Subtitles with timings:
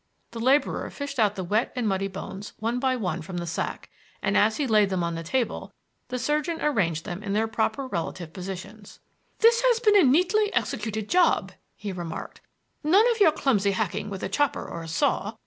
[0.31, 3.91] The laborer fished out the wet and muddy bones one by one from the sack,
[4.19, 5.75] and as he laid them on the table
[6.07, 8.99] the surgeon arranged them in their proper relative positions.
[9.41, 12.41] "This has been a neatly executed job," he remarked;
[12.83, 15.33] "none of your clumsy hacking with a chopper or a saw.